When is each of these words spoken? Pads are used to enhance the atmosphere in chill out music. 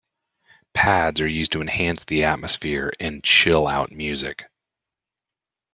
Pads 0.73 1.21
are 1.21 1.27
used 1.31 1.51
to 1.51 1.61
enhance 1.61 2.05
the 2.05 2.23
atmosphere 2.23 2.91
in 2.99 3.21
chill 3.21 3.67
out 3.67 3.91
music. 3.91 4.45